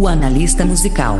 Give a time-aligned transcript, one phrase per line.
[0.00, 1.18] O analista musical.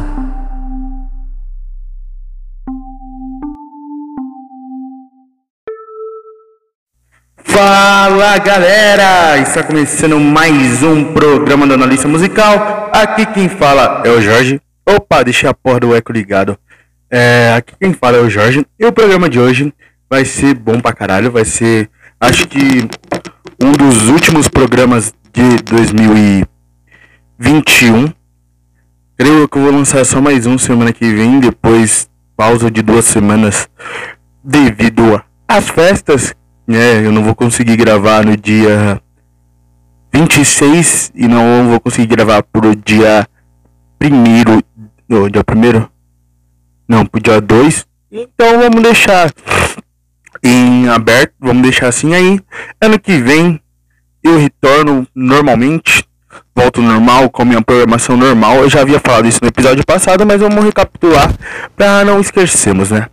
[7.45, 9.37] Fala galera!
[9.37, 12.89] Está começando mais um programa do Analista Musical.
[12.91, 14.59] Aqui quem fala é o Jorge.
[14.89, 16.59] Opa, deixei a porra do eco ligado.
[17.11, 18.65] É, aqui quem fala é o Jorge.
[18.79, 19.75] E o programa de hoje
[20.09, 21.31] vai ser bom pra caralho.
[21.31, 22.89] Vai ser, acho que,
[23.62, 28.18] um dos últimos programas de 2021.
[29.21, 31.41] Creio que eu vou lançar só mais um semana que vem.
[31.41, 33.69] Depois, pausa de duas semanas
[34.43, 36.34] devido às festas
[36.67, 37.05] né?
[37.05, 38.98] Eu não vou conseguir gravar no dia
[40.11, 43.29] 26 e não vou conseguir gravar pro dia
[43.98, 44.62] primeiro,
[45.06, 45.91] no dia primeiro,
[46.89, 47.87] não, pro dia 2.
[48.11, 49.31] Então vamos deixar
[50.43, 52.41] em aberto, vamos deixar assim aí.
[52.81, 53.61] Ano que vem
[54.23, 56.09] eu retorno normalmente,
[56.55, 58.56] volto normal com a minha programação normal.
[58.59, 61.33] Eu já havia falado isso no episódio passado, mas vamos recapitular
[61.77, 63.06] para não esquecermos, né?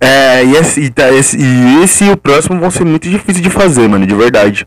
[0.00, 3.50] É, e esse, tá, esse, e esse e o próximo vão ser muito difíceis de
[3.50, 4.66] fazer, mano, de verdade.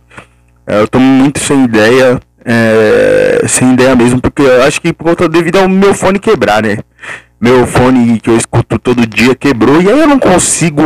[0.67, 5.05] É, eu tô muito sem ideia, é, sem ideia mesmo, porque eu acho que por
[5.05, 6.79] conta devido ao meu fone quebrar, né?
[7.39, 10.83] Meu fone que eu escuto todo dia quebrou e aí eu não consigo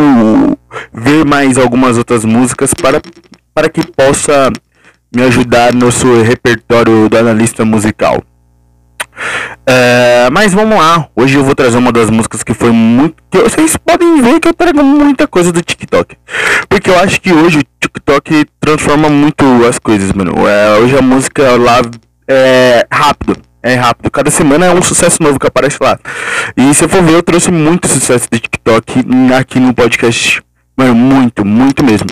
[0.93, 3.01] ver mais algumas outras músicas para,
[3.53, 4.51] para que possa
[5.15, 8.21] me ajudar no seu repertório do analista musical.
[9.65, 13.15] É, mas vamos lá, hoje eu vou trazer uma das músicas que foi muito.
[13.31, 16.17] Que vocês podem ver que eu trago muita coisa do TikTok.
[16.67, 20.47] Porque eu acho que hoje o TikTok transforma muito as coisas, mano.
[20.47, 21.81] É, hoje a música lá
[22.27, 23.37] é rápido.
[23.63, 24.11] É rápido.
[24.11, 25.97] Cada semana é um sucesso novo que aparece lá.
[26.55, 29.03] E se eu for ver, eu trouxe muito sucesso do TikTok
[29.39, 30.43] aqui no podcast.
[30.77, 32.07] Mano, muito, muito mesmo.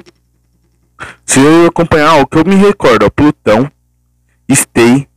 [1.26, 3.72] Se eu acompanhar o que eu me recordo, ó, Plutão,
[4.52, 5.08] Stay,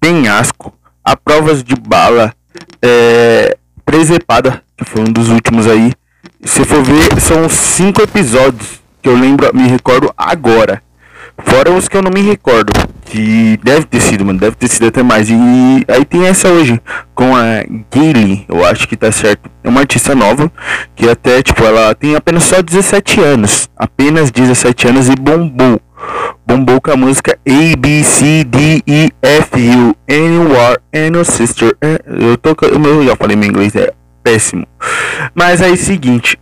[0.00, 0.72] Penhasco,
[1.04, 2.34] a provas de bala,
[2.82, 5.92] é, Presepada, que foi um dos últimos aí.
[6.44, 10.82] Se for ver, são cinco episódios que eu lembro, me recordo agora.
[11.44, 12.72] Fora os que eu não me recordo.
[13.10, 14.38] Que deve ter sido, mano.
[14.38, 15.28] Deve ter sido até mais.
[15.28, 15.34] E
[15.88, 16.80] aí tem essa hoje.
[17.12, 18.44] Com a Gaylee.
[18.48, 19.50] Eu acho que tá certo.
[19.64, 20.50] É uma artista nova.
[20.94, 23.68] Que até, tipo, ela tem apenas só 17 anos.
[23.76, 25.80] Apenas 17 anos e bombou
[26.46, 31.76] bombou com a música A, B, C, D, E, F, U, N, War, N, Sister.
[31.80, 32.56] É, eu tô.
[32.66, 33.92] Eu já falei meu inglês, é
[34.22, 34.66] péssimo.
[35.34, 36.38] Mas aí, seguinte.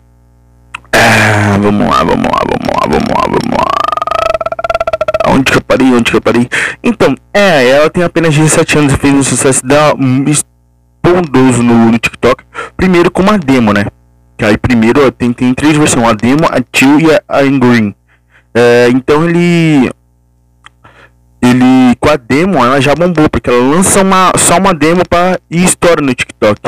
[0.93, 3.78] Ah, vamos lá, vamos lá, vamos lá, vamos lá, vamos lá.
[5.31, 5.87] Onde que eu parei?
[5.93, 6.49] Onde que eu parei?
[6.83, 9.95] Então, é, ela tem apenas 17 anos e fez um sucesso da
[10.29, 12.45] espondoso no, no TikTok.
[12.77, 13.87] Primeiro com uma demo, né?
[14.37, 17.95] Que aí primeiro tem, tem três versões, a demo, a Chill e a, a Green.
[18.55, 19.91] É, então ele
[21.41, 25.39] ele com a demo ela já bombou porque ela lança uma só uma demo para
[25.49, 26.61] história no TikTok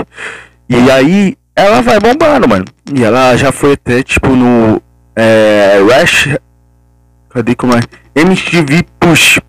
[0.68, 4.80] e aí ela vai bombando mano e ela já foi até tipo no
[5.16, 6.28] é, Rush
[7.30, 7.80] cadê como é
[8.14, 9.40] MTV Push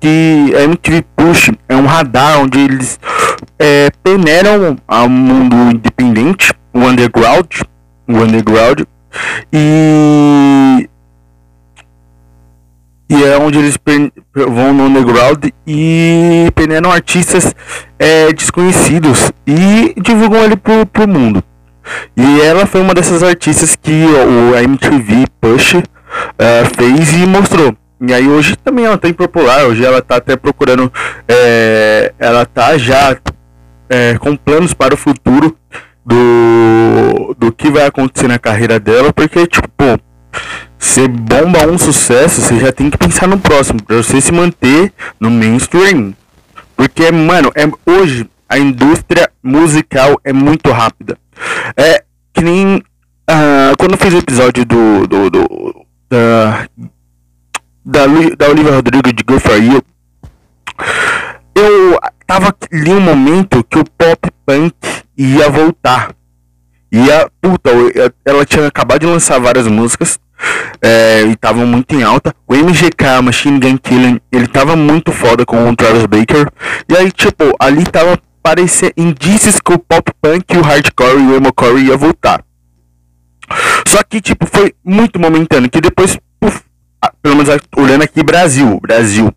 [0.00, 2.98] que a MTV Push é um radar onde eles
[3.58, 7.62] é, peneiram ao mundo independente o underground
[8.08, 8.80] o underground
[9.52, 10.88] e
[13.08, 13.76] e é onde eles
[14.32, 17.52] vão no underground e peneiram artistas
[17.98, 21.42] é, desconhecidos e divulgam ele pro, pro mundo.
[22.16, 25.82] E ela foi uma dessas artistas que o MTV Push
[26.38, 27.76] é, fez e mostrou.
[28.00, 30.90] E aí hoje também ela tá popular, hoje ela tá até procurando,
[31.28, 33.16] é, ela tá já
[33.88, 35.56] é, com planos para o futuro
[36.04, 40.00] do, do que vai acontecer na carreira dela, porque tipo,
[40.78, 44.92] você bomba um sucesso, você já tem que pensar no próximo, para você se manter
[45.20, 46.14] no mainstream.
[46.74, 51.18] Porque, mano, é, hoje a indústria musical é muito rápida.
[51.76, 52.02] É
[52.32, 55.79] que nem uh, quando eu fiz o episódio do, do, do
[56.10, 56.68] da,
[57.84, 58.00] da,
[58.36, 59.80] da Olivia Rodrigo de Go For You,
[61.54, 64.74] eu tava ali um momento que o pop punk
[65.16, 66.12] ia voltar.
[66.92, 67.70] Ia, puta,
[68.24, 70.18] ela tinha acabado de lançar várias músicas
[70.82, 72.34] é, e estavam muito em alta.
[72.48, 76.50] O MGK, Machine Gun Killing, ele tava muito foda com o Travis Baker.
[76.88, 81.36] E aí, tipo, ali tava parecer indícios que o pop punk, o hardcore e o
[81.36, 82.42] emocore ia voltar.
[83.86, 86.62] Só que, tipo, foi muito momentâneo, que depois, puf,
[87.22, 89.32] pelo menos olhando aqui Brasil, Brasil.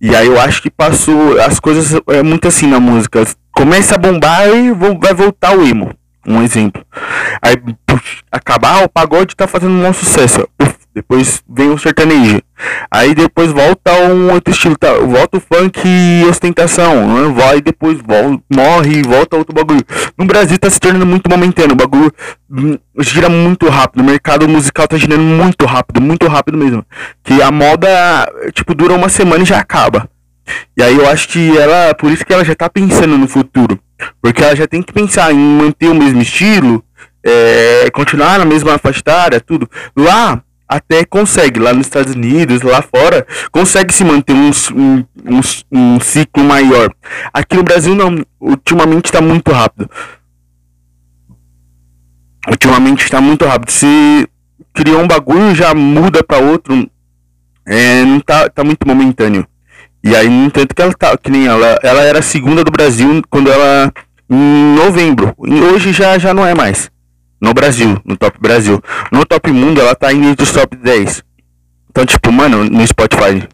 [0.00, 3.24] E aí eu acho que passou, as coisas é muito assim na música.
[3.52, 5.94] Começa a bombar e vai voltar o emo.
[6.26, 6.84] Um exemplo.
[7.42, 7.56] Aí,
[7.86, 10.48] pux, acabar, o pagode tá fazendo um bom sucesso.
[10.94, 12.42] depois vem o sertanejo.
[12.90, 14.92] Aí depois volta um outro estilo, tá?
[14.94, 17.32] volta o funk e ostentação, né?
[17.34, 19.84] vai depois volta, morre e volta outro bagulho.
[20.18, 22.12] No Brasil tá se tornando muito momentâneo, o bagulho
[22.50, 26.84] hum, gira muito rápido, o mercado musical tá girando muito rápido, muito rápido mesmo.
[27.24, 27.88] Que a moda,
[28.52, 30.08] tipo, dura uma semana e já acaba.
[30.76, 33.78] E aí eu acho que ela, por isso que ela já tá pensando no futuro.
[34.20, 36.82] Porque ela já tem que pensar em manter o mesmo estilo,
[37.24, 39.68] é, continuar na mesma faixa etária, tudo.
[39.96, 45.40] Lá até consegue, lá nos Estados Unidos, lá fora, consegue se manter um, um, um,
[45.72, 46.94] um ciclo maior.
[47.34, 49.90] Aqui no Brasil não, ultimamente está muito rápido.
[52.48, 53.70] Ultimamente está muito rápido.
[53.72, 54.28] Se
[54.72, 56.88] criou um bagulho, já muda para outro.
[57.66, 59.44] É, não tá, tá muito momentâneo.
[60.04, 62.70] E aí, no entanto, que ela tá, que nem ela, ela era a segunda do
[62.70, 63.92] Brasil quando ela
[64.30, 65.34] em novembro.
[65.44, 66.90] E hoje já já não é mais.
[67.40, 68.82] No Brasil, no Top Brasil.
[69.10, 71.24] No Top Mundo, ela tá indo entre os top 10.
[71.90, 73.48] Então, tipo, mano, no Spotify,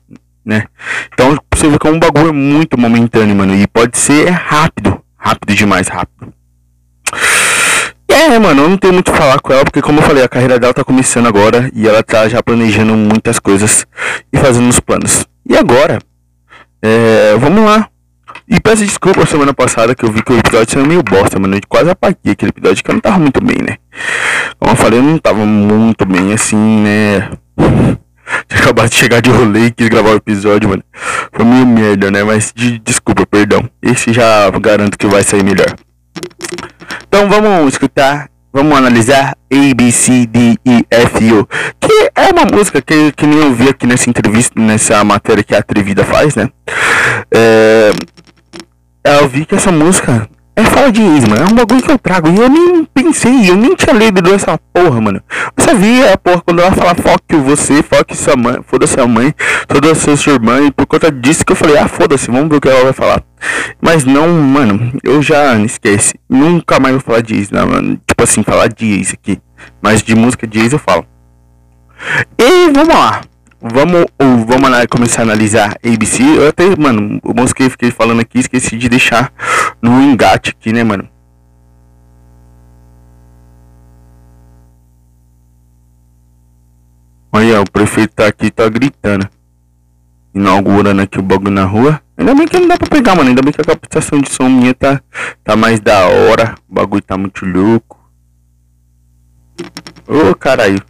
[0.45, 0.67] né?
[1.13, 3.55] Então, você vê que é um bagulho muito momentâneo, mano.
[3.55, 5.01] E pode ser rápido.
[5.17, 6.33] Rápido demais, rápido.
[8.09, 10.29] É, mano, eu não tenho muito o falar com ela, porque como eu falei, a
[10.29, 13.87] carreira dela tá começando agora e ela tá já planejando muitas coisas
[14.33, 15.27] e fazendo os planos.
[15.49, 15.99] E agora,
[16.83, 17.89] é, vamos lá.
[18.49, 21.57] E peço desculpa semana passada que eu vi que o episódio saiu meio bosta, mano.
[21.57, 23.77] Eu quase apaguei aquele episódio que eu não tava muito bem, né?
[24.59, 27.31] Como eu falei, eu não tava muito bem assim, né?
[28.51, 30.83] Acabado de chegar de rolê e quis gravar o episódio, mano.
[31.33, 32.25] Foi meio merda, né?
[32.25, 33.69] Mas de, desculpa, perdão.
[33.83, 35.75] Esse já garanto que vai sair melhor.
[37.09, 41.47] Então vamos escutar Vamos analisar A, B, C, D, E, F, U.
[41.79, 45.55] Que é uma música que, que nem eu vi aqui nessa entrevista, nessa matéria que
[45.55, 46.49] a Atrevida faz, né?
[47.31, 47.91] É,
[49.15, 51.43] eu vi que essa música é fala de ex, mano.
[51.43, 52.29] É um bagulho que eu trago.
[52.31, 55.23] E eu nem pensei, eu nem tinha lido essa porra, mano.
[55.57, 59.07] Eu só vi a porra quando ela fala foque você, foque sua mãe, foda sua
[59.07, 59.35] mãe,
[59.69, 60.61] toda a sua irmã.
[60.63, 62.95] E por conta disso que eu falei, ah, foda-se, vamos ver o que ela vai
[62.95, 63.23] falar.
[63.83, 66.15] Mas não, mano, eu já esquece.
[66.29, 68.01] Nunca mais vou falar de ex, não, mano.
[68.07, 69.39] Tipo assim, falar de ex aqui.
[69.83, 71.05] Mas de música de ex eu falo.
[72.39, 73.21] E vamos lá.
[73.73, 74.07] Vamos,
[74.47, 76.23] vamos começar a analisar ABC.
[76.23, 79.33] Eu até, mano, o música que eu fiquei falando aqui, esqueci de deixar
[79.83, 81.09] no engate aqui, né, mano?
[87.33, 89.29] Olha, o prefeito tá aqui, tá gritando.
[90.33, 92.01] Inaugurando aqui o bagulho na rua.
[92.17, 93.31] Ainda bem que não dá pra pegar, mano.
[93.31, 95.03] Ainda bem que a captação de som minha tá,
[95.43, 96.55] tá mais da hora.
[96.69, 97.99] O bagulho tá muito louco.
[100.07, 100.81] Ô, caralho.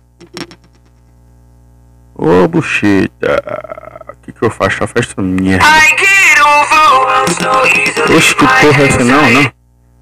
[2.18, 3.42] Ô, oh, bucheta.
[4.10, 4.82] O que que eu faço?
[4.82, 5.64] Eu faço merda.
[8.16, 9.42] Oxe, que porra é essa não, não?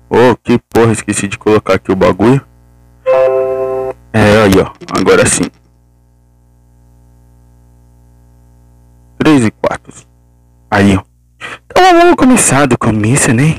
[0.09, 2.41] Ô, oh, que porra, esqueci de colocar aqui o bagulho.
[4.13, 4.71] É, aí, ó.
[4.97, 5.51] Agora sim.
[9.19, 9.93] 3 e 4.
[10.71, 11.03] Aí, ó.
[11.67, 13.57] Então vamos começar do começo, né?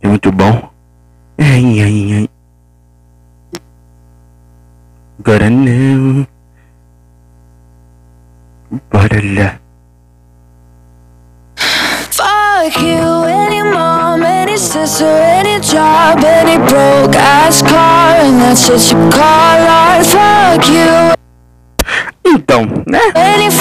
[0.00, 0.70] É muito bom.
[1.36, 2.28] Ai, ai, ai.
[5.18, 6.37] Agora não.
[8.70, 9.58] Bora lá.
[12.10, 18.92] Fuck you, any mom, any sister, any job, any broke ass car, and that's just
[18.92, 20.04] you call art.
[20.04, 21.14] Fuck you.
[22.26, 23.00] Então, né?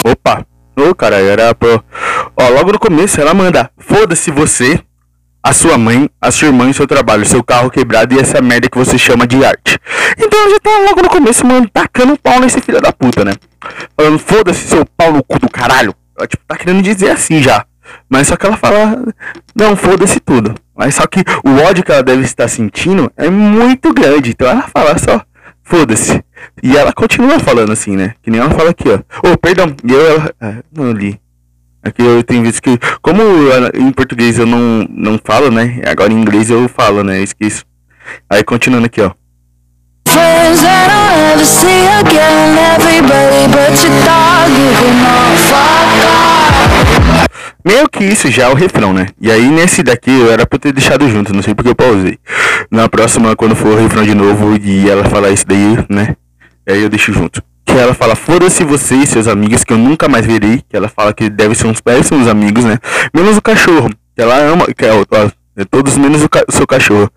[0.03, 0.46] Opa,
[0.77, 1.81] ô oh, cara, era pro.
[2.36, 4.77] Ó, logo no começo ela manda: foda-se você,
[5.41, 8.67] a sua mãe, a sua irmã e seu trabalho, seu carro quebrado e essa merda
[8.67, 9.79] que você chama de arte.
[10.17, 13.31] Então já tá logo no começo, mano, tacando um pau nesse filho da puta, né?
[13.95, 15.93] Falando, foda-se seu pau no cu do caralho.
[16.17, 17.65] Ela, tipo, tá querendo dizer assim já.
[18.09, 19.03] Mas só que ela fala,
[19.55, 20.55] não, foda-se tudo.
[20.75, 24.31] Mas só que o ódio que ela deve estar sentindo é muito grande.
[24.31, 25.21] Então ela fala só,
[25.63, 26.24] foda-se.
[26.62, 28.13] E ela continua falando assim, né?
[28.21, 29.00] Que nem ela fala aqui, ó.
[29.24, 29.75] Oh, perdão.
[29.83, 31.19] E eu, ela, ah, não li.
[31.83, 33.21] Aqui eu tenho visto que, como
[33.74, 35.81] em português eu não, não falo, né?
[35.88, 37.19] Agora em inglês eu falo, né?
[37.19, 37.65] Eu esqueço.
[38.29, 39.12] Aí continuando aqui, ó.
[47.65, 49.07] Meio que isso já é o refrão, né?
[49.19, 52.17] E aí nesse daqui eu era pra ter deixado junto, não sei porque eu pausei.
[52.71, 56.15] Na próxima, quando for o refrão de novo e ela falar isso daí, né?
[56.67, 60.07] Aí eu deixo junto que ela fala, foda-se você e seus amigos, que eu nunca
[60.07, 62.79] mais verei, que ela fala que deve ser uns péssimos amigos, né?
[63.13, 64.89] Menos o cachorro, que ela ama, que é,
[65.57, 67.12] é todos menos o, ca seu cachorro.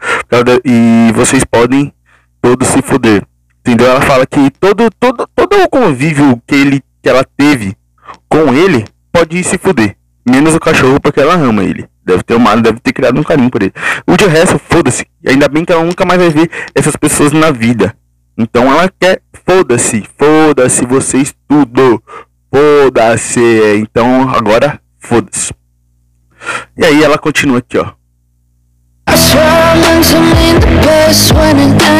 [0.64, 1.92] E vocês podem
[2.40, 3.24] todos se foder.
[3.60, 3.88] Entendeu?
[3.88, 7.76] Ela fala que todo, todo, todo o convívio que, ele, que ela teve
[8.28, 9.96] com ele pode se fuder.
[10.28, 11.88] Menos o cachorro, porque ela ama ele.
[12.04, 13.72] Deve ter amado, deve ter criado um carinho por ele.
[14.06, 15.06] O de resto, foda-se.
[15.26, 17.94] Ainda bem que ela nunca mais vai ver essas pessoas na vida
[18.36, 22.02] Então ela quer, foda-se, foda-se vocês tudo,
[22.52, 23.40] foda-se.
[23.78, 25.52] Então agora, foda-se.
[26.76, 27.92] E aí ela continua aqui, ó.
[29.08, 29.50] I swear
[31.56, 31.99] I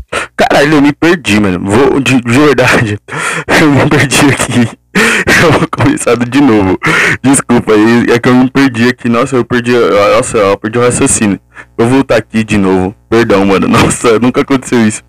[0.61, 1.59] Caralho, eu me perdi, mano.
[1.63, 2.99] Vou de, de verdade.
[3.59, 4.77] Eu me perdi aqui.
[5.43, 6.77] Eu vou começar de novo.
[7.23, 9.09] Desculpa aí, é que eu me perdi aqui.
[9.09, 9.71] Nossa, eu perdi.
[9.71, 11.39] Nossa, eu perdi o raciocínio.
[11.77, 12.93] Vou voltar aqui de novo.
[13.09, 13.67] Perdão, mano.
[13.69, 15.01] Nossa, nunca aconteceu isso.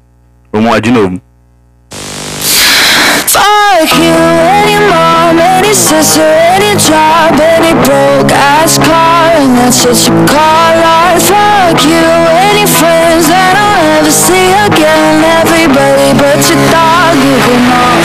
[0.52, 1.21] Vamos lá de novo.
[3.32, 9.97] Fuck you, any mom, any sister, any job, any broke ass car, and that's what
[10.06, 11.21] you call art.
[11.21, 12.31] Fuck you,
[14.12, 17.16] see again, everybody but your dog,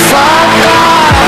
[0.07, 1.27] fuck off.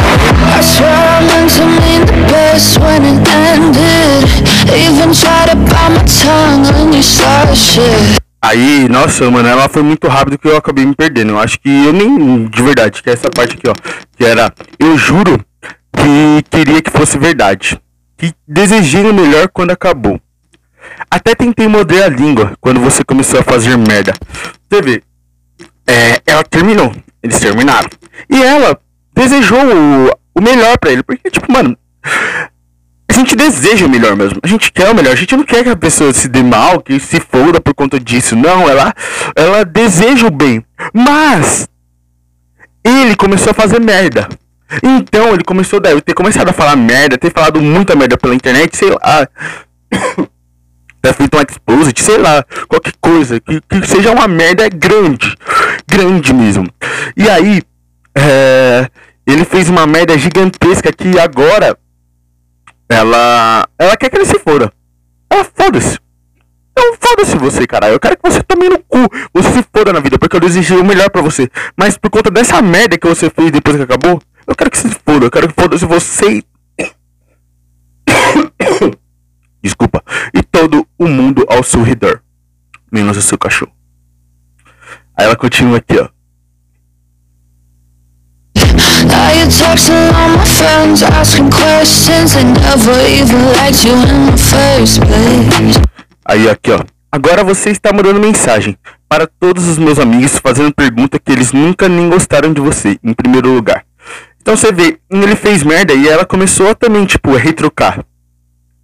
[0.55, 4.23] I swear I meant to mean the best when it ended,
[4.71, 8.19] even to bite my tongue when you started shit.
[8.41, 11.31] Aí, nossa, mano, ela foi muito rápido que eu acabei me perdendo.
[11.33, 12.45] Eu acho que eu nem.
[12.45, 13.73] De verdade, que é essa parte aqui, ó.
[14.17, 14.53] Que era.
[14.79, 15.43] Eu juro
[15.91, 17.77] que queria que fosse verdade.
[18.17, 20.21] Que desejei o melhor quando acabou.
[21.09, 24.13] Até tentei morder a língua quando você começou a fazer merda.
[24.69, 25.01] Vê.
[25.87, 26.93] É, ela terminou.
[27.21, 27.89] Eles terminaram.
[28.29, 28.79] E ela
[29.13, 31.03] desejou o, o melhor para ele.
[31.03, 31.77] Porque, tipo, mano
[33.19, 34.39] gente deseja o melhor mesmo.
[34.41, 35.13] A gente quer o melhor.
[35.13, 37.99] A gente não quer que a pessoa se dê mal, que se foda por conta
[37.99, 38.35] disso.
[38.35, 38.93] Não, ela,
[39.35, 40.63] ela deseja o bem.
[40.93, 41.67] Mas
[42.83, 44.27] ele começou a fazer merda.
[44.83, 48.75] Então ele começou deve ter começado a falar merda, ter falado muita merda pela internet,
[48.77, 49.27] sei lá.
[51.01, 55.35] ter feito um exposit, sei lá, qualquer coisa, que, que seja uma merda grande.
[55.87, 56.67] Grande mesmo.
[57.15, 57.61] E aí,
[58.15, 58.89] é,
[59.25, 61.77] ele fez uma merda gigantesca que agora
[62.89, 63.67] ela.
[63.77, 64.71] Ela quer que ele se foda.
[65.29, 65.99] Ela foda-se.
[66.71, 67.93] Então foda-se você, caralho.
[67.93, 68.97] Eu quero que você tome no cu.
[69.33, 71.49] Você se foda na vida, porque eu desejei o melhor pra você.
[71.77, 74.89] Mas por conta dessa merda que você fez depois que acabou, eu quero que você
[74.89, 75.25] se foda.
[75.25, 76.43] Eu quero que foda-se você
[79.61, 79.88] Desculpa.
[80.99, 82.21] O mundo ao seu redor.
[82.91, 83.71] Menos o seu cachorro.
[85.17, 86.09] Aí ela continua aqui, ó.
[89.07, 94.99] Now you're texting all my friends asking questions never even liked you in the first
[94.99, 95.79] place
[96.25, 98.77] Aí aqui ó Agora você está mandando mensagem
[99.07, 103.13] para todos os meus amigos fazendo pergunta que eles nunca nem gostaram de você, em
[103.13, 103.83] primeiro lugar.
[104.39, 108.05] Então você vê, ele fez merda e ela começou a também, tipo, a retrucar.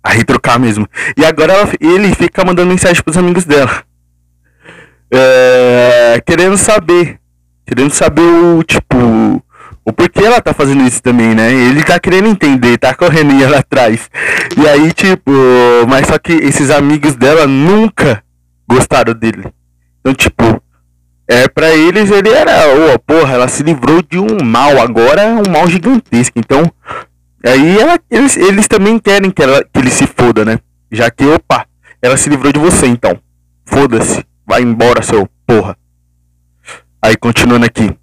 [0.05, 0.87] A retrucar mesmo.
[1.17, 3.83] E agora ela, ele fica mandando mensagem pros amigos dela.
[5.11, 7.19] É, querendo saber.
[7.65, 8.95] Querendo saber o, tipo,
[9.83, 11.51] o porquê ela tá fazendo isso também, né?
[11.51, 14.07] Ele tá querendo entender, tá correndo e ela atrás.
[14.55, 15.31] E aí, tipo,
[15.87, 18.23] mas só que esses amigos dela nunca
[18.69, 19.51] gostaram dele.
[20.01, 20.61] Então, tipo,
[21.27, 25.29] é, pra eles ele era, oh, porra, ela se livrou de um mal, agora é
[25.29, 26.37] um mal gigantesco.
[26.37, 26.71] Então,
[27.49, 30.59] aí ela, eles, eles também querem que, ela, que ele se foda, né?
[30.91, 31.65] Já que, opa,
[32.01, 33.19] ela se livrou de você, então.
[33.65, 35.77] Foda-se, vai embora, seu porra.
[37.01, 37.95] Aí, continuando aqui.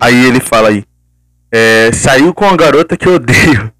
[0.00, 0.84] Aí ele fala aí
[1.50, 3.72] é, Saiu com a garota que eu odeio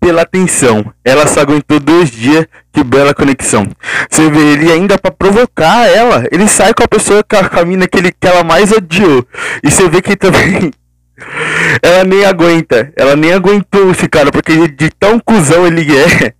[0.00, 0.92] Pela atenção.
[1.04, 3.66] Ela só aguentou dois dias Que bela conexão.
[4.10, 6.24] Você vê ele ainda pra provocar ela.
[6.30, 8.72] Ele sai com a pessoa com a, com a mina que, ele, que ela mais
[8.72, 9.26] odiou.
[9.62, 10.70] E você vê que também
[11.82, 16.34] ela nem aguenta, ela nem aguentou esse cara, porque de tão cuzão ele é,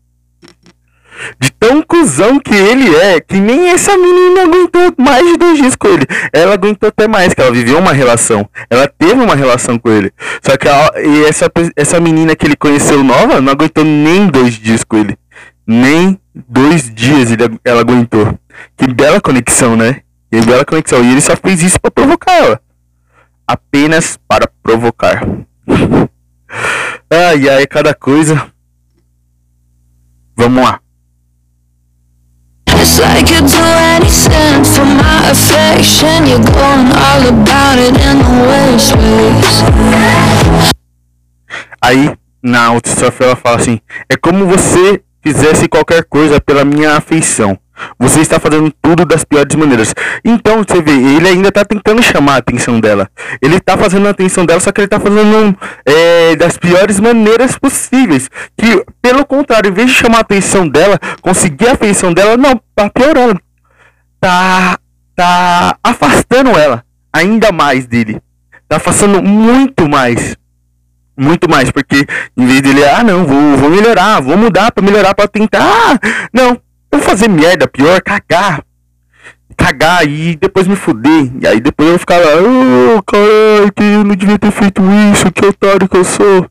[1.38, 5.76] de tão cuzão que ele é, que nem essa menina aguentou mais de dois dias
[5.76, 6.06] com ele.
[6.32, 8.48] Ela aguentou até mais, que ela viveu uma relação.
[8.68, 10.12] Ela teve uma relação com ele.
[10.42, 14.54] Só que ela, e essa, essa menina que ele conheceu nova não aguentou nem dois
[14.54, 15.16] dias com ele.
[15.66, 18.38] Nem dois dias ele, ela aguentou.
[18.76, 20.00] Que bela conexão, né?
[20.30, 21.02] Que bela conexão.
[21.02, 22.60] E ele só fez isso para provocar ela.
[23.46, 25.26] Apenas para provocar.
[27.10, 28.50] Ai, ai, cada coisa.
[30.36, 30.80] Vamos lá.
[32.94, 38.30] It's like you'd do anything for my affection You're going all about it in the
[38.46, 39.64] worst ways
[41.82, 47.58] Aí, na outra ela fala assim: É como você fizesse qualquer coisa pela minha afeição.
[47.98, 49.94] Você está fazendo tudo das piores maneiras.
[50.24, 53.08] Então, você vê, ele ainda está tentando chamar a atenção dela.
[53.42, 57.58] Ele está fazendo a atenção dela, só que ele está fazendo é, das piores maneiras
[57.58, 58.30] possíveis.
[58.56, 62.60] Que, pelo contrário, em vez de chamar a atenção dela, conseguir a afeição dela, não,
[62.74, 63.40] tá piorando.
[64.20, 64.78] Tá,
[65.14, 68.20] tá afastando ela ainda mais dele.
[68.68, 70.36] Tá afastando muito mais
[71.16, 75.14] muito mais, porque em vez dele, ah não, vou, vou melhorar, vou mudar para melhorar,
[75.14, 75.98] para tentar, ah,
[76.32, 76.60] não,
[76.98, 78.64] vou fazer merda, pior, cagar,
[79.56, 82.30] cagar e depois me fuder, e aí depois eu ficar lá,
[82.96, 84.82] oh, caralho, que eu não devia ter feito
[85.12, 86.48] isso, que otário que eu sou.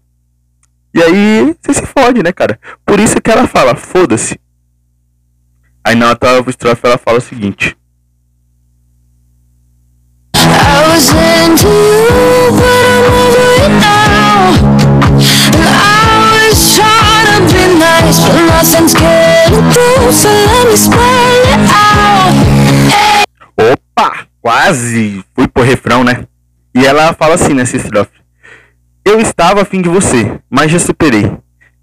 [0.94, 2.60] E aí você se fode, né, cara?
[2.86, 4.40] Por isso que ela fala, foda-se.
[5.84, 7.76] Aí na outra estrofe ela fala o seguinte.
[18.86, 19.23] I
[23.58, 26.26] Opa, quase fui pro refrão, né?
[26.76, 28.12] E ela fala assim nessa estrofe:
[29.06, 31.32] Eu estava afim de você, mas já superei.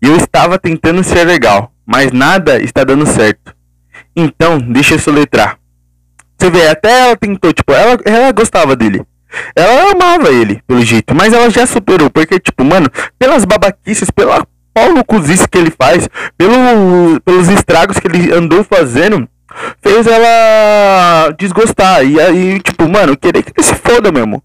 [0.00, 3.55] Eu estava tentando ser legal, mas nada está dando certo.
[4.17, 5.59] Então, deixa eu soletrar.
[6.39, 9.03] Você vê, até ela tentou, tipo, ela, ela gostava dele.
[9.55, 14.45] Ela amava ele, pelo jeito, mas ela já superou, porque, tipo, mano, pelas babaquices, pela
[14.73, 19.29] pau no cozice que ele faz, pelo, pelos estragos que ele andou fazendo,
[19.83, 22.05] fez ela desgostar.
[22.05, 24.43] E aí, tipo, mano, querer que ele se foda mesmo.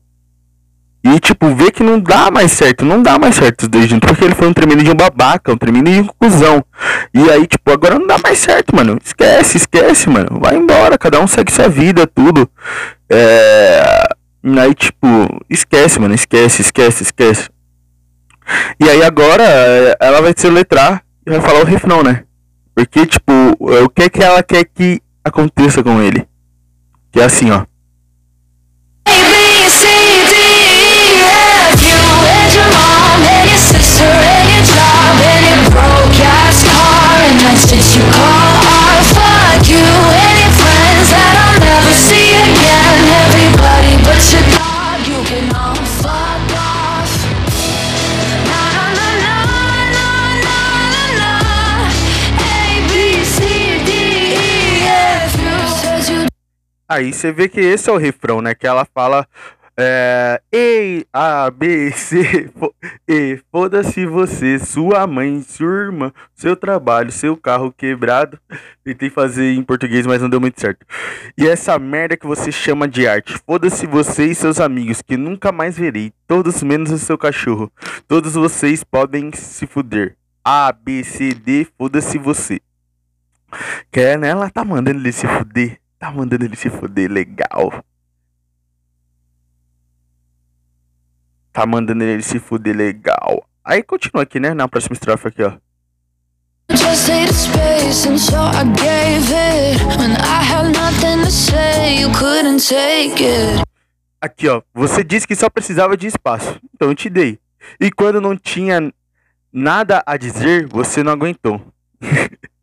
[1.04, 4.10] E, tipo, ver que não dá mais certo, não dá mais certo os dois juntos,
[4.10, 6.66] porque ele foi um tremendo de um babaca, um tremendo de um cuzão.
[7.14, 8.98] E aí, tipo, agora não dá mais certo, mano.
[9.04, 10.40] Esquece, esquece, mano.
[10.42, 12.50] Vai embora, cada um segue sua vida, tudo.
[13.08, 14.08] É.
[14.60, 15.08] Aí, tipo,
[15.48, 17.50] esquece, mano, esquece, esquece, esquece.
[18.80, 19.44] E aí agora
[20.00, 22.24] ela vai se letrar e vai falar o refrão, né?
[22.76, 26.28] Porque, tipo, o que é que ela quer que aconteça com ele?
[27.12, 27.66] Que é assim, ó.
[56.88, 58.54] Aí você vê que esse é o refrão, né?
[58.54, 59.28] Que ela fala.
[59.78, 62.50] É, Ei, A, B, C,
[63.06, 68.40] E, foda-se você, sua mãe, sua irmã, seu trabalho, seu carro quebrado.
[68.86, 70.86] Tentei fazer em português, mas não deu muito certo.
[71.38, 73.38] E essa merda que você chama de arte.
[73.46, 76.14] Foda-se você e seus amigos, que nunca mais verei.
[76.26, 77.70] Todos menos o seu cachorro.
[78.08, 80.16] Todos vocês podem se fuder.
[80.42, 82.62] A, B, C, D, foda-se você.
[83.92, 84.30] Quer, né?
[84.30, 85.80] Ela tá mandando ele se fuder.
[86.06, 87.84] Tá mandando ele se foder legal.
[91.52, 93.44] Tá mandando ele se fuder legal.
[93.64, 94.54] Aí continua aqui, né?
[94.54, 95.54] Na próxima estrofe aqui, ó.
[96.70, 102.12] Just hated space and so I gave it When I had nothing to say, you
[102.12, 103.64] couldn't take it
[104.22, 107.40] Aqui ó, você disse que só precisava de espaço, então eu te dei
[107.80, 108.92] E quando não tinha
[109.52, 111.62] nada a dizer, você não aguentou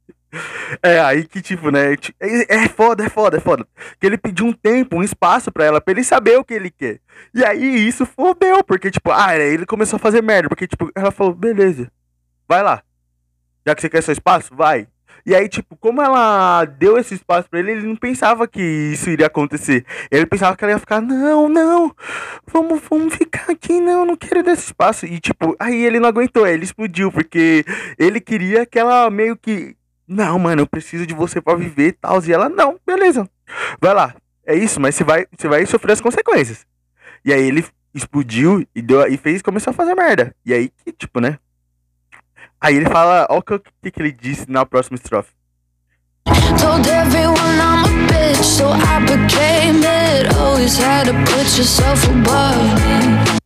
[0.83, 1.95] É, aí que tipo, né?
[2.21, 3.67] É, é foda, é foda, é foda.
[4.01, 6.71] Que ele pediu um tempo, um espaço pra ela, pra ele saber o que ele
[6.71, 7.01] quer.
[7.35, 10.49] E aí isso fodeu, porque tipo, ah, ele começou a fazer merda.
[10.49, 11.91] Porque tipo, ela falou, beleza,
[12.49, 12.83] vai lá.
[13.67, 14.89] Já que você quer seu espaço, vai.
[15.25, 19.09] E aí, tipo, como ela deu esse espaço pra ele, ele não pensava que isso
[19.09, 19.85] iria acontecer.
[20.11, 21.95] Ele pensava que ela ia ficar, não, não,
[22.47, 25.07] vamos, vamos ficar aqui, não, não quero desse espaço.
[25.07, 27.65] E, tipo, aí ele não aguentou, ele explodiu, porque
[27.97, 29.77] ele queria que ela meio que
[30.13, 32.23] não, mano, eu preciso de você para viver e tal.
[32.25, 33.29] E ela, não, beleza.
[33.81, 34.15] Vai lá.
[34.47, 36.67] É isso, mas você vai, você vai sofrer as consequências.
[37.25, 40.35] E aí ele explodiu e, deu, e fez começou a fazer merda.
[40.45, 41.39] E aí que, tipo, né?
[42.61, 45.33] Aí ele fala, ó o que, que, que ele disse na próxima estrofe.
[46.59, 50.35] Told everyone I'm a bitch, so I became it.
[50.37, 53.41] Always had to put yourself above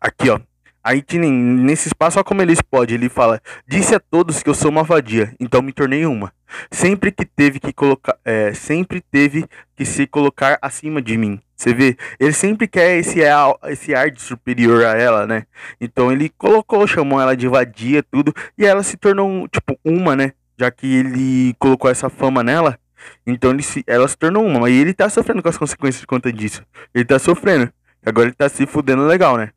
[0.00, 0.40] Aqui, ó.
[0.84, 2.94] Aí que nesse espaço, olha como ele explode.
[2.94, 6.32] Ele fala: Disse a todos que eu sou uma vadia, então me tornei uma.
[6.70, 8.16] Sempre que teve que colocar.
[8.24, 11.40] É, sempre teve que se colocar acima de mim.
[11.56, 11.96] Você vê?
[12.18, 15.46] Ele sempre quer esse ar, esse ar de superior a ela, né?
[15.80, 18.34] Então ele colocou, chamou ela de vadia, tudo.
[18.58, 20.32] E ela se tornou, tipo, uma, né?
[20.58, 22.76] Já que ele colocou essa fama nela.
[23.24, 24.68] Então ele se, ela se tornou uma.
[24.68, 26.64] E ele tá sofrendo com as consequências de conta disso.
[26.92, 27.72] Ele tá sofrendo.
[28.04, 29.50] Agora ele tá se fudendo legal, né?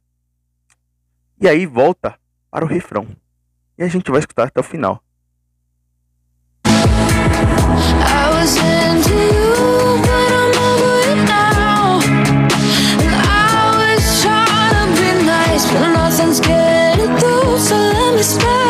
[1.40, 2.18] E aí volta
[2.50, 3.08] para o refrão.
[3.78, 5.02] E a gente vai escutar até o final.
[18.18, 18.65] I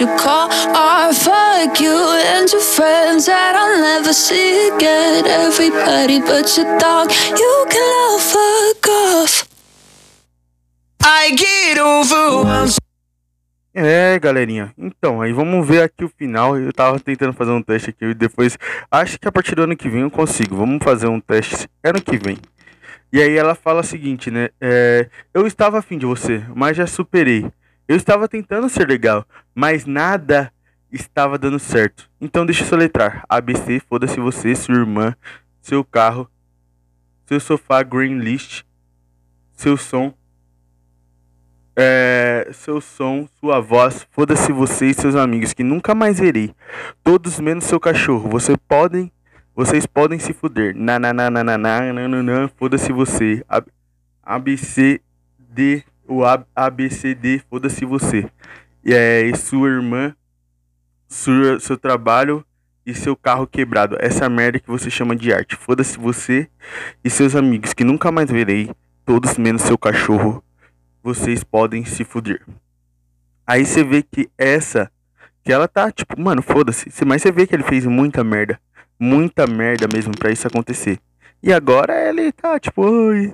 [0.00, 1.14] you call art.
[1.14, 1.96] Fuck you
[2.34, 5.26] and your friends that I'll never see again.
[5.26, 9.48] Everybody but your dog, you can all fuck off.
[11.02, 11.56] I get.
[13.78, 14.72] É, galerinha.
[14.78, 16.56] Então, aí vamos ver aqui o final.
[16.58, 18.56] Eu tava tentando fazer um teste aqui e depois.
[18.90, 20.56] Acho que a partir do ano que vem eu consigo.
[20.56, 22.38] Vamos fazer um teste ano que vem.
[23.12, 24.48] E aí ela fala o seguinte, né?
[24.58, 27.50] É, eu estava afim de você, mas já superei.
[27.88, 30.52] Eu estava tentando ser legal, mas nada
[30.90, 32.10] estava dando certo.
[32.20, 33.24] Então deixa eu soletrar.
[33.28, 35.14] ABC, foda-se você, sua irmã,
[35.60, 36.28] seu carro,
[37.26, 38.64] seu sofá green list,
[39.52, 40.12] seu som,
[41.76, 46.54] é, seu som, sua voz, foda-se você e seus amigos que nunca mais verei.
[47.04, 48.30] Todos menos seu cachorro.
[48.30, 49.12] Você podem,
[49.54, 50.74] vocês podem se fuder.
[50.74, 53.44] Na na na na na na na na, na foda-se você.
[53.48, 53.70] ABCD
[54.22, 55.00] ABC
[55.38, 56.22] D o
[56.54, 58.28] ABCD, foda-se você.
[58.84, 60.14] E é e sua irmã,
[61.08, 62.44] sua, seu trabalho
[62.84, 63.96] e seu carro quebrado.
[63.98, 65.56] Essa merda que você chama de arte.
[65.56, 66.48] Foda-se você
[67.04, 68.70] e seus amigos que nunca mais verei.
[69.04, 70.42] Todos menos seu cachorro
[71.02, 72.42] vocês podem se fuder.
[73.46, 74.90] Aí você vê que essa,
[75.44, 76.90] que ela tá tipo, mano, foda-se.
[77.04, 78.58] Mas você vê que ele fez muita merda.
[78.98, 80.98] Muita merda mesmo pra isso acontecer.
[81.42, 83.32] E agora ele tá tipo, oi.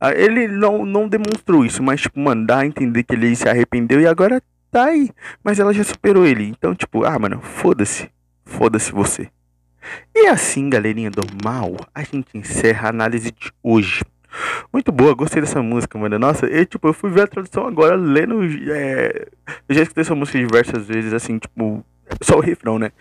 [0.00, 3.48] Ah, Ele não, não demonstrou isso, mas tipo, mano, dá a entender que ele se
[3.48, 5.10] arrependeu e agora tá aí.
[5.44, 6.44] Mas ela já superou ele.
[6.44, 8.10] Então, tipo, ah, mano, foda-se.
[8.44, 9.28] Foda-se você.
[10.14, 14.02] E assim, galerinha do mal, a gente encerra a análise de hoje.
[14.72, 16.18] Muito boa, gostei dessa música, mano.
[16.18, 18.42] Nossa, eu, tipo, eu fui ver a tradução agora lendo.
[18.72, 19.26] é,
[19.68, 21.84] Eu já escutei essa música diversas vezes, assim, tipo,
[22.22, 22.92] só o refrão, né?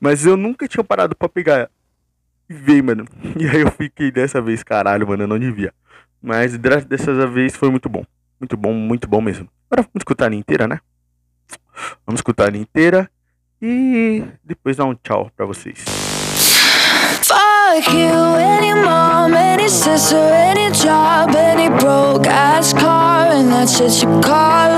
[0.00, 1.70] Mas eu nunca tinha parado pra pegar
[2.48, 3.04] e ver, mano.
[3.38, 5.72] E aí eu fiquei dessa vez, caralho, mano, eu não devia.
[6.22, 8.04] Mas dessa vez foi muito bom.
[8.40, 9.48] Muito bom, muito bom mesmo.
[9.70, 10.80] Agora vamos escutar a inteira, né?
[12.06, 13.10] Vamos escutar a inteira
[13.60, 15.84] e depois dar um tchau pra vocês.
[17.22, 24.02] Fuck you, any mom, any sister, any job, any broke ass car, and that's shit
[24.02, 24.77] you call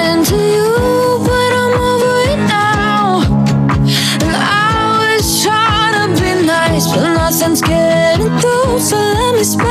[9.41, 9.70] whisper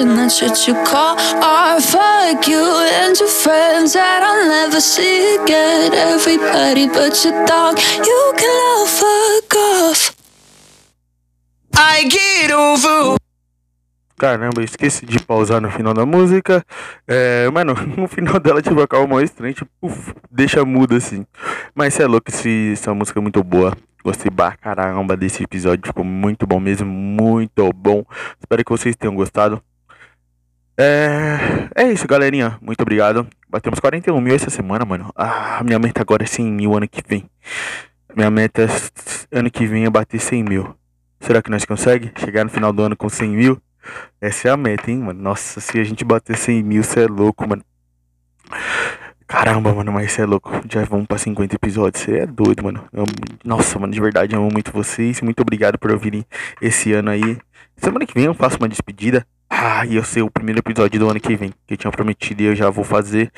[0.00, 1.82] And that's what you call art.
[1.82, 2.64] Fuck you
[3.00, 5.92] and your friends that I'll never see again.
[5.94, 10.16] Everybody but your dog, you can all fuck off.
[11.76, 13.16] I get over.
[14.18, 16.62] Caramba, esqueci de pausar no final da música.
[17.08, 21.24] É, mano, no final dela tipo acaba mó estranho, tipo, uf, deixa mudo assim.
[21.74, 23.74] Mas é louco, esse, essa música é muito boa.
[24.04, 28.04] Gostei pra caramba desse episódio, ficou muito bom mesmo, muito bom.
[28.38, 29.62] Espero que vocês tenham gostado.
[30.82, 32.56] É, é isso, galerinha.
[32.62, 33.26] Muito obrigado.
[33.50, 35.12] Batemos 41 mil essa semana, mano.
[35.14, 37.28] Ah, minha meta agora é 100 mil ano que vem.
[38.16, 38.68] Minha meta é,
[39.38, 40.74] ano que vem é bater 100 mil.
[41.20, 43.60] Será que nós conseguimos chegar no final do ano com 100 mil?
[44.22, 45.20] Essa é a meta, hein, mano.
[45.20, 47.62] Nossa, se a gente bater 100 mil, você é louco, mano.
[49.26, 50.50] Caramba, mano, mas você é louco.
[50.66, 52.02] Já vamos pra 50 episódios.
[52.02, 52.82] Você é doido, mano.
[52.90, 53.04] Eu-
[53.44, 55.20] nossa, mano, de verdade, amo muito vocês.
[55.20, 56.24] Muito obrigado por ouvirem
[56.62, 57.36] esse ano aí.
[57.76, 59.26] Semana que vem eu faço uma despedida.
[59.52, 61.52] Ah, eu sei o primeiro episódio do ano que vem.
[61.66, 63.32] Que eu tinha prometido e eu já vou fazer.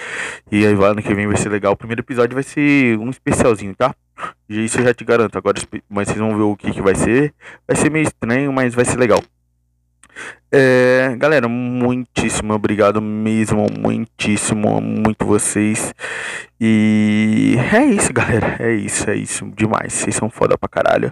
[0.51, 1.73] E aí, ano que vem vai ser legal.
[1.73, 3.95] O primeiro episódio vai ser um especialzinho, tá?
[4.49, 5.39] Isso eu já te garanto.
[5.39, 7.35] Agora, mas vocês vão ver o que, que vai ser.
[7.67, 9.23] Vai ser meio estranho, mas vai ser legal.
[10.51, 15.95] É, galera, muitíssimo obrigado mesmo, muitíssimo, muito vocês.
[16.61, 19.95] E é isso, galera, é isso, é isso, demais.
[19.95, 21.11] Vocês são foda pra caralho.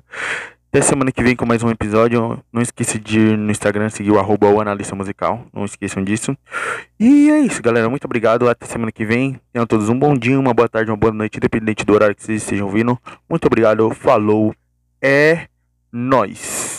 [0.73, 2.41] Até semana que vem com mais um episódio.
[2.53, 5.45] Não esqueça de ir no Instagram seguir o arroba o analista musical.
[5.53, 6.37] Não esqueçam disso.
[6.99, 7.91] E é isso, galera.
[7.91, 8.49] Muito obrigado.
[8.49, 9.41] Até semana que vem.
[9.53, 12.23] Tenham todos um bom dia, uma boa tarde, uma boa noite, independente do horário que
[12.23, 12.97] vocês estejam ouvindo.
[13.29, 13.91] Muito obrigado.
[13.91, 14.55] Falou.
[15.03, 15.49] É
[15.93, 16.70] nóis.